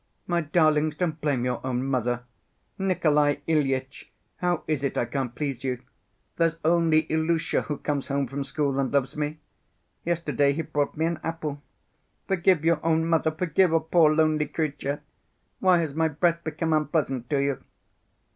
My 0.25 0.41
darlings, 0.41 0.95
don't 0.95 1.21
blame 1.21 1.45
your 1.45 1.63
own 1.63 1.85
mother! 1.85 2.23
Nikolay 2.79 3.43
Ilyitch, 3.47 4.09
how 4.37 4.63
is 4.67 4.83
it 4.83 4.97
I 4.97 5.05
can't 5.05 5.35
please 5.35 5.63
you? 5.63 5.77
There's 6.37 6.57
only 6.65 7.03
Ilusha 7.03 7.65
who 7.65 7.77
comes 7.77 8.07
home 8.07 8.25
from 8.25 8.43
school 8.43 8.79
and 8.79 8.91
loves 8.91 9.15
me. 9.15 9.37
Yesterday 10.03 10.53
he 10.53 10.63
brought 10.63 10.97
me 10.97 11.05
an 11.05 11.19
apple. 11.21 11.61
Forgive 12.27 12.65
your 12.65 12.83
own 12.83 13.05
mother—forgive 13.07 13.71
a 13.71 13.79
poor 13.79 14.09
lonely 14.11 14.47
creature! 14.47 15.03
Why 15.59 15.77
has 15.77 15.93
my 15.93 16.07
breath 16.07 16.43
become 16.43 16.73
unpleasant 16.73 17.29
to 17.29 17.37
you?" 17.37 17.63